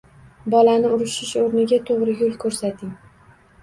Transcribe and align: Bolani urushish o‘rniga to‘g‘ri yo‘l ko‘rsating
Bolani 0.53 0.89
urushish 0.95 1.35
o‘rniga 1.43 1.81
to‘g‘ri 1.93 2.19
yo‘l 2.25 2.37
ko‘rsating 2.47 3.01